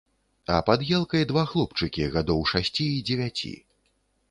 А 0.53 0.61
пад 0.69 0.85
елкай 0.99 1.27
два 1.33 1.43
хлопчыкі, 1.51 2.09
гадоў 2.17 2.43
шасці 2.55 2.91
і 2.97 3.07
дзевяці. 3.13 3.55